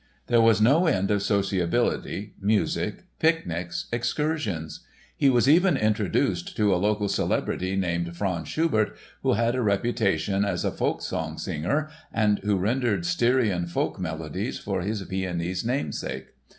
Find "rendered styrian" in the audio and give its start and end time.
12.57-13.67